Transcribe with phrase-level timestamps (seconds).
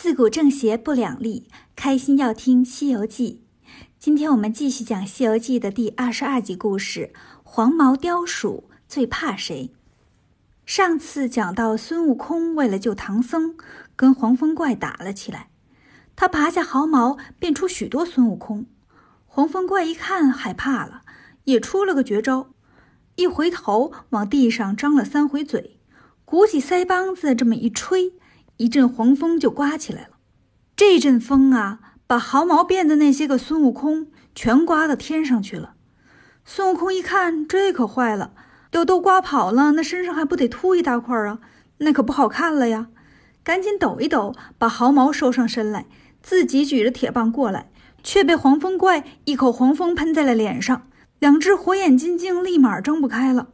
[0.00, 3.42] 自古正邪不两立，开心要听《西游记》。
[3.98, 9.72] 今天我们继续讲《西游记》的第二十二集故事：黄毛雕鼠最怕谁？
[10.64, 13.56] 上次讲到孙悟空为了救唐僧，
[13.96, 15.50] 跟黄风怪打了起来。
[16.14, 18.66] 他拔下毫毛，变出许多孙悟空。
[19.26, 21.02] 黄风怪一看，害怕了，
[21.42, 22.50] 也出了个绝招，
[23.16, 25.80] 一回头往地上张了三回嘴，
[26.24, 28.12] 鼓起腮帮子，这么一吹。
[28.58, 30.18] 一阵黄风就刮起来了，
[30.76, 35.74] 这阵风啊，把毫毛变的那些个孙悟空全刮到天上去了。
[36.44, 38.32] 孙悟空一看，这可坏了，
[38.72, 41.38] 要都刮跑了，那身上还不得秃一大块啊？
[41.78, 42.88] 那可不好看了呀！
[43.44, 45.86] 赶紧抖一抖，把毫毛收上身来，
[46.20, 47.70] 自己举着铁棒过来，
[48.02, 50.88] 却被黄风怪一口黄风喷在了脸上，
[51.20, 53.50] 两只火眼金睛立马睁不开了。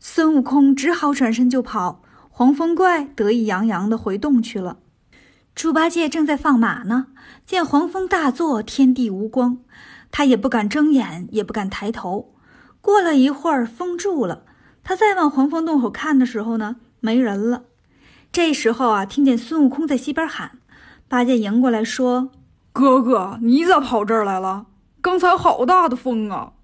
[0.00, 2.02] 孙悟空只好转身就跑。
[2.42, 4.78] 黄风怪得意洋洋地回洞去了。
[5.54, 7.06] 猪八戒正在放马呢，
[7.46, 9.58] 见黄风大作，天地无光，
[10.10, 12.34] 他也不敢睁眼，也不敢抬头。
[12.80, 14.42] 过了一会儿，风住了，
[14.82, 17.62] 他再往黄风洞口看的时候呢，没人了。
[18.32, 20.58] 这时候啊，听见孙悟空在西边喊，
[21.06, 22.30] 八戒迎过来说
[22.74, 24.66] ：“哥哥，你咋跑这儿来了？
[25.00, 26.54] 刚才好大的风啊！”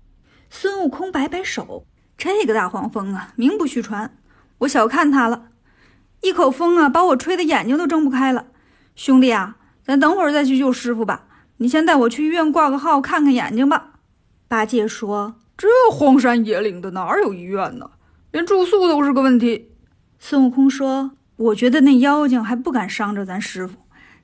[0.51, 1.85] 孙悟空摆摆手
[2.19, 4.17] ：“这个大黄蜂啊，名不虚传，
[4.59, 5.45] 我小看他了。”
[6.21, 8.47] 一口风啊，把我吹的眼睛都睁不开了。
[8.97, 11.27] 兄弟啊，咱等会儿再去救师傅吧。
[11.59, 13.93] 你先带我去医院挂个号，看看眼睛吧。
[14.47, 17.91] 八戒说：“这荒山野岭的，哪有医院呢？
[18.31, 19.73] 连住宿都是个问题。”
[20.19, 23.77] 孙悟空说：“我觉得那妖精还不敢伤着咱师傅，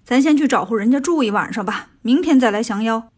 [0.05, 3.09] 咱先去找户人家住一晚上吧，明天再来降妖。”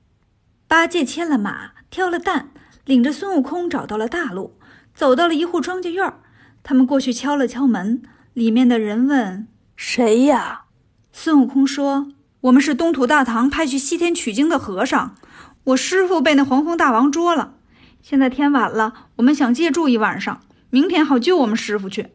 [0.69, 2.50] 八戒牵了马，挑了担，
[2.84, 4.58] 领着孙悟空找到了大路，
[4.94, 6.20] 走到了一户庄稼院儿
[6.62, 8.02] 他们过去敲了敲门。
[8.36, 10.64] 里面的人问：“谁呀？”
[11.10, 12.08] 孙悟空说
[12.42, 15.14] ：“我们是东土大唐派去西天取经的和尚，
[15.64, 17.54] 我师傅被那黄风大王捉了，
[18.02, 22.08] 现在天晚了，我们想借住一晚上，明天好救我们师傅去。”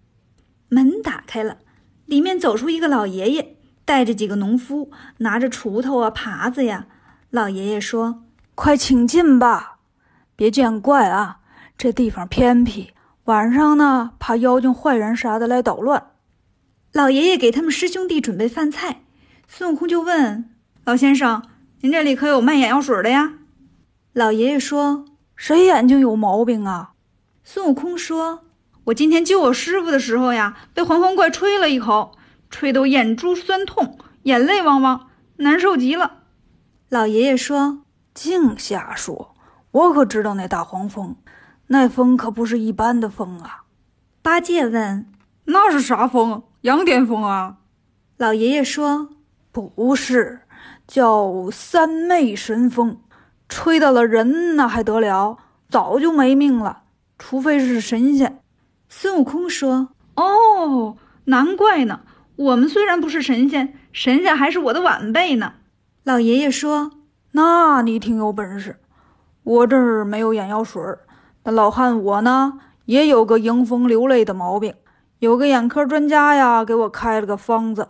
[0.69, 1.57] 门打开了，
[2.05, 6.85] 里面走出一个老爷爷，带着几个农夫，拿着锄头啊、耙子呀。
[7.31, 8.21] 老爷爷说
[8.53, 9.77] ：“快请进吧，
[10.35, 11.39] 别见怪啊，
[11.75, 12.91] 这地方偏僻，
[13.23, 16.09] 晚上呢，怕妖精、坏人啥的来捣乱。”
[16.93, 19.03] 老爷爷给他们师兄弟准备饭菜，
[19.47, 20.49] 孙悟空就问
[20.83, 21.41] 老先生
[21.79, 23.35] ：“您这里可有卖眼药水的呀？”
[24.11, 25.05] 老爷爷说
[25.37, 26.91] ：“谁眼睛有毛病啊？”
[27.45, 28.41] 孙悟空说
[28.85, 32.17] ：“我今天救我师傅的时候呀，被黄风怪吹了一口，
[32.49, 36.23] 吹得我眼珠酸痛，眼泪汪汪，难受极了。”
[36.89, 39.33] 老爷爷说：“净瞎说！
[39.71, 41.15] 我可知道那大黄蜂，
[41.67, 43.63] 那风可不是一般的风啊。”
[44.21, 45.09] 八戒问
[45.45, 47.57] ：“那是啥风？”羊癫疯啊！
[48.17, 49.09] 老爷爷说
[49.51, 50.41] ：“不是，
[50.87, 53.01] 叫三昧神风，
[53.49, 55.39] 吹到了人那还得了？
[55.69, 56.83] 早就没命了，
[57.17, 58.43] 除非是神仙。”
[58.87, 62.01] 孙悟空说：“哦，难怪呢。
[62.35, 65.53] 我们虽然不是神仙，神仙还是我的晚辈呢。”
[66.03, 66.91] 老爷爷说
[67.33, 68.79] ：“那你挺有本事。
[69.41, 70.79] 我这儿没有眼药水，
[71.41, 74.75] 但老汉我呢，也有个迎风流泪的毛病。”
[75.21, 77.89] 有个眼科专家呀，给我开了个方子，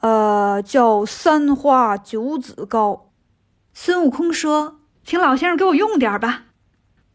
[0.00, 3.12] 呃，叫三花九子膏。
[3.72, 6.46] 孙悟空说：“请老先生给我用点吧。”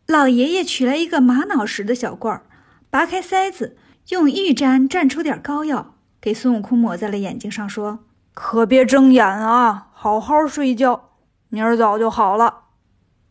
[0.07, 2.43] 老爷爷取来一个玛瑙石的小罐儿，
[2.89, 3.75] 拔开塞子，
[4.11, 7.99] 用玉簪蘸出点膏药，给孙悟空抹在了眼睛上，说
[8.33, 11.09] ：“可别睁眼啊，好好睡觉，
[11.49, 12.59] 明儿早就好了。”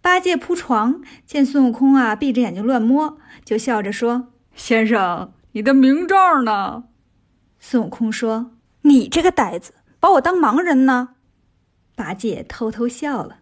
[0.03, 6.85] 八戒铺床，见孙悟空啊闭着眼睛乱摸，就笑着说：“先生。”你的名照呢？
[7.59, 8.53] 孙悟空说
[8.83, 11.17] ：“你这个呆子，把我当盲人呢？”
[11.97, 13.41] 八戒偷偷笑了。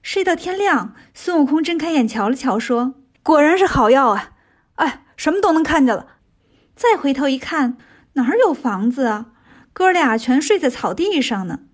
[0.00, 4.32] 睡到天亮，孙悟空睁开眼瞧了瞧，说：“果然是好药啊！
[4.76, 6.06] 哎，什么都能看见了。”
[6.74, 7.76] 再回头一看，
[8.14, 9.32] 哪儿有房子啊？
[9.74, 11.64] 哥俩全睡在草地上呢。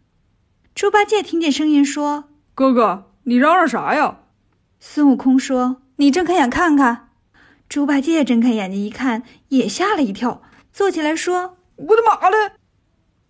[0.74, 4.18] 猪八戒听见声音说：“哥哥，你嚷嚷啥呀？”
[4.80, 7.09] 孙悟空说：“你睁开眼看看。”
[7.70, 12.50] 猪八戒睁开眼睛一看，也吓了一跳，坐起来说：“我的马嘞！”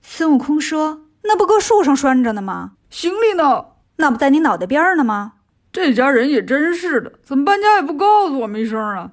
[0.01, 2.73] 孙悟空说：“那不搁树上拴着呢吗？
[2.89, 3.67] 行李呢？
[3.97, 5.35] 那不在你脑袋边呢吗？”
[5.71, 9.13] 这家人也真是的，怎么搬家也不告诉我们一声啊？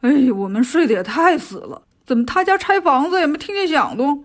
[0.00, 4.24] 哎呀，我们睡得也太死了，怎么他家拆房子也没听见响动？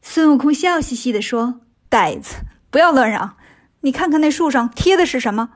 [0.00, 1.60] 孙悟空笑嘻嘻地说
[1.90, 2.36] ：“呆子，
[2.70, 3.36] 不要乱嚷！
[3.82, 5.50] 你看看那树上贴的是什么？”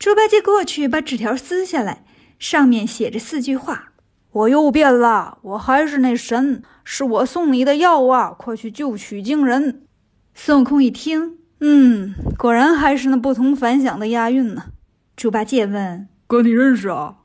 [0.00, 2.06] 猪八戒过去把纸条撕下来。
[2.42, 3.92] 上面写着四句话
[4.32, 8.34] ：“我又变了，我还是那神，是我送你的药啊！
[8.36, 9.86] 快去救取经人。”
[10.34, 14.72] 孙悟空一听，嗯，果然还是那不同凡响的押韵呢。
[15.14, 17.18] 猪八戒问：“哥，你认识啊？”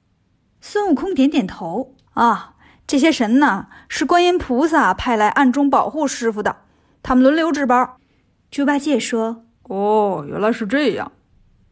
[0.61, 1.95] 孙悟空点点头。
[2.13, 2.53] 啊，
[2.85, 6.57] 这些神呢，是观音菩萨派来暗中保护师傅的，
[7.01, 7.95] 他们轮流值班。
[8.51, 11.11] 猪八戒说：“哦，原来是这样，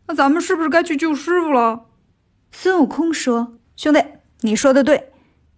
[0.07, 1.86] 那咱们是不是该去救师傅了？”
[2.57, 4.01] 孙悟空说：“兄弟，
[4.39, 5.11] 你说的对，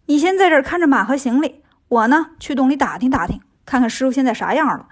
[0.08, 4.88] 你先在这儿看着马和行李，我呢去洞里打听打听，看看师傅现在啥样了。”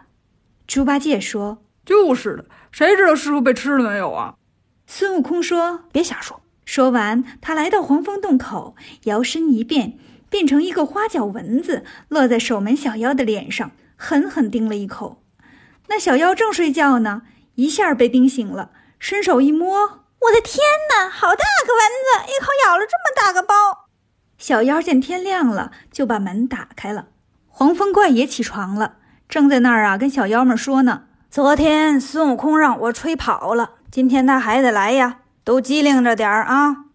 [0.67, 4.35] 猪八戒说：“就是的，谁知道师傅被吃了没有啊？”
[4.85, 8.75] 孙悟空说：“别瞎说。”说完，他来到黄风洞口，
[9.05, 9.97] 摇身一变，
[10.29, 15.23] 变成一个花脚蚊子，落在守门小妖的脸上，狠狠叮了一口。
[15.87, 17.23] 那小妖正睡觉呢，
[17.55, 18.69] 一下被叮醒了，
[18.99, 20.57] 伸手一摸，我的天
[20.89, 23.53] 哪，好大个蚊子，一口咬了这么大个包。
[24.39, 27.09] 小妖见天亮了，就把门打开了。
[27.47, 28.95] 黄风怪也起床了，
[29.29, 36.85] 正在那儿啊，跟小妖们说呢：“昨天孙悟空让我吹跑了，今天他还得来呀。”都机灵着点儿啊！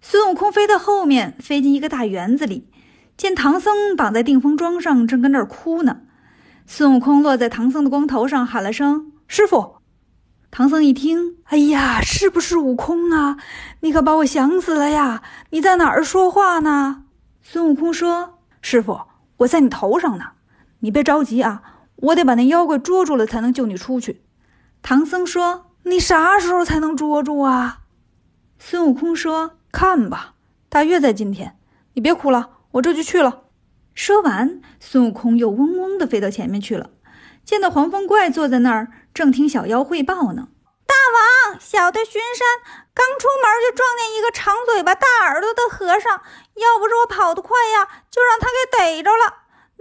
[0.00, 2.70] 孙悟空飞到后面，飞进一个大园子里，
[3.16, 6.02] 见唐僧绑在定风桩上，正跟那儿哭呢。
[6.68, 9.78] 孙悟空落在唐僧的光头上，喊了声“师傅”。
[10.50, 13.36] 唐僧一听，哎呀，是不是悟空啊？
[13.80, 15.22] 你可把我想死了呀！
[15.50, 17.04] 你在哪儿说话呢？
[17.42, 19.00] 孙悟空说：“师傅，
[19.38, 20.32] 我在你头上呢，
[20.80, 21.62] 你别着急啊，
[21.96, 24.22] 我得把那妖怪捉住了，才能救你出去。”
[24.82, 25.66] 唐僧说。
[25.84, 27.84] 你啥时候才能捉住啊？
[28.58, 30.34] 孙悟空说：“看吧，
[30.68, 31.56] 大约在今天。
[31.94, 33.44] 你别哭了，我这就去了。”
[33.94, 36.90] 说完，孙悟空又嗡嗡地飞到前面去了。
[37.50, 40.46] 见到黄风怪坐在那儿，正听小妖汇报呢。
[40.86, 40.94] 大
[41.50, 42.46] 王，小的巡山
[42.94, 46.12] 刚出门就撞见一个长嘴巴、大耳朵的和尚，
[46.54, 49.34] 要不是我跑得快呀，就让他给逮着了。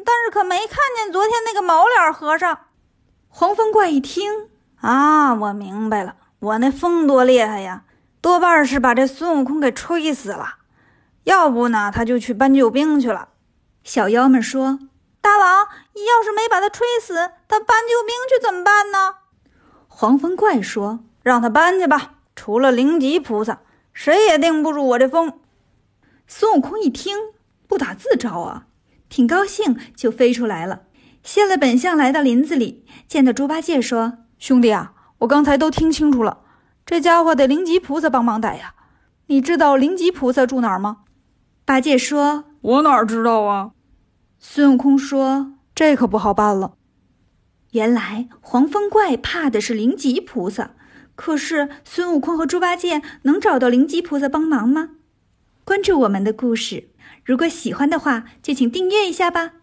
[0.04, 2.58] 但是可没看见昨天那个毛脸和尚。
[3.28, 4.50] 黄风怪一听。
[4.82, 7.84] 啊，我明白了，我那风多厉害呀，
[8.20, 10.56] 多半是把这孙悟空给吹死了，
[11.26, 13.30] 要不呢，他就去搬救兵去了。
[13.84, 14.80] 小妖们说
[15.22, 17.14] ：“大王，你要是没把他吹死，
[17.48, 19.16] 他搬救兵去怎么办呢？”
[19.88, 23.62] 黄风怪说：“让他搬去吧，除了灵吉菩萨，
[23.94, 25.40] 谁也定不住我这风。”
[26.26, 27.18] 孙悟空一听，
[27.68, 28.68] 不打自招啊，
[29.10, 30.84] 挺高兴，就飞出来了，
[31.24, 34.20] 现了本相，来到林子里，见到猪八戒说。
[34.38, 36.44] 兄弟啊，我刚才都听清楚了，
[36.86, 38.76] 这家伙得灵吉菩萨帮忙逮呀。
[39.26, 41.00] 你知道灵吉菩萨住哪儿吗？
[41.66, 43.72] 八戒说：“我哪知道啊。”
[44.42, 46.76] 孙悟空说：“这可不好办了。
[47.72, 50.76] 原来黄风怪怕的是灵吉菩萨，
[51.16, 54.92] 可是孙悟空和猪八戒能找到灵吉菩萨帮忙吗？
[55.66, 56.90] 关注我们的故事，
[57.26, 59.56] 如果喜欢的话，就请订阅一下吧。”